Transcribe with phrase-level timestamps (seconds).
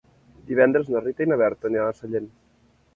[0.47, 2.31] Divendres na Rita i na Berta aniran a Sellent.